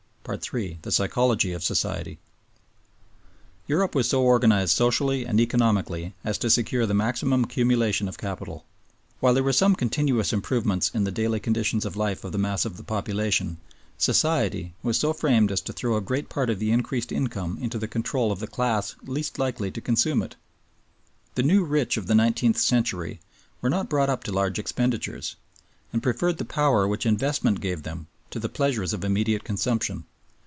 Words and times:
III. 0.53 0.77
The 0.83 0.91
Psychology 0.91 1.51
of 1.51 1.63
Society 1.63 2.19
Europe 3.67 3.95
was 3.95 4.07
so 4.07 4.21
organized 4.21 4.73
socially 4.75 5.25
and 5.25 5.41
economically 5.41 6.13
as 6.23 6.37
to 6.37 6.49
secure 6.49 6.85
the 6.85 6.93
maximum 6.93 7.43
accumulation 7.43 8.07
of 8.07 8.19
capital. 8.19 8.63
While 9.19 9.33
there 9.33 9.43
was 9.43 9.57
some 9.57 9.75
continuous 9.75 10.31
improvement 10.31 10.91
in 10.93 11.03
the 11.03 11.11
daily 11.11 11.39
conditions 11.41 11.85
of 11.85 11.97
life 11.97 12.23
of 12.23 12.31
the 12.31 12.37
mass 12.37 12.63
of 12.65 12.77
the 12.77 12.83
population, 12.83 13.57
Society 13.97 14.73
was 14.83 14.97
so 14.99 15.11
framed 15.11 15.51
as 15.51 15.59
to 15.61 15.73
throw 15.73 15.97
a 15.97 16.01
great 16.01 16.29
part 16.29 16.51
of 16.51 16.59
the 16.59 16.71
increased 16.71 17.11
income 17.11 17.57
into 17.59 17.79
the 17.79 17.87
control 17.87 18.31
of 18.31 18.39
the 18.39 18.47
class 18.47 18.95
least 19.03 19.37
likely 19.39 19.71
to 19.71 19.81
consume 19.81 20.21
it. 20.21 20.35
The 21.33 21.43
new 21.43 21.65
rich 21.65 21.97
of 21.97 22.05
the 22.05 22.15
nineteenth 22.15 22.59
century 22.59 23.19
were 23.59 23.71
not 23.71 23.89
brought 23.89 24.09
up 24.09 24.23
to 24.25 24.31
large 24.31 24.59
expenditures, 24.59 25.35
and 25.91 26.01
preferred 26.03 26.37
the 26.37 26.45
power 26.45 26.87
which 26.87 27.07
investment 27.07 27.59
gave 27.59 27.81
them 27.83 28.07
to 28.29 28.39
the 28.39 28.47
pleasures 28.47 28.93
of 28.93 29.03
immediate 29.03 29.43
consumption. 29.43 30.05